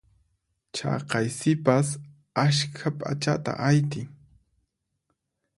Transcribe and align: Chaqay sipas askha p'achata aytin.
Chaqay 0.75 1.27
sipas 1.37 1.87
askha 2.45 2.89
p'achata 2.97 3.51
aytin. 3.67 4.07